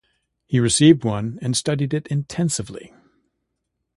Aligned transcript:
He 0.47 0.59
received 0.59 1.05
one 1.05 1.37
and 1.43 1.55
studied 1.55 1.93
it 1.93 2.07
intensively. 2.07 2.91